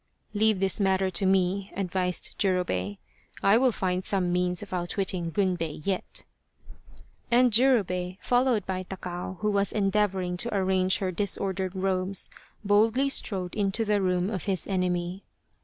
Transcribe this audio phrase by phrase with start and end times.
[0.33, 2.97] "Leave this matter to me!" advised Jurobei."
[3.43, 6.23] I will find some means of outwitting Gunbei yet."
[7.29, 12.31] And Jurobei, followed by Takao who was endeavour ing to arrange her disordered robes,
[12.65, 15.23] boldly strode into the room of his enemy.